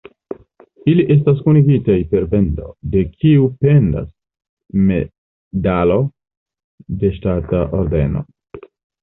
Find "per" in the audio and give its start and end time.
2.13-2.25